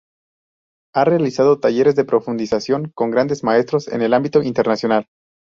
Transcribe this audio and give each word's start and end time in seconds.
Ha 0.95 1.05
realizado 1.05 1.59
talleres 1.59 1.95
de 1.95 2.05
profundización 2.05 2.89
con 2.95 3.11
grandes 3.11 3.43
Maestros 3.43 3.87
en 3.87 4.01
el 4.01 4.15
ámbito 4.15 4.41
Internacional. 4.41 5.05